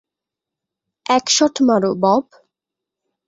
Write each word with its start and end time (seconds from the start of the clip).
এক 1.05 1.25
শট 1.29 1.55
মারো, 1.67 1.91
বব। 2.03 2.25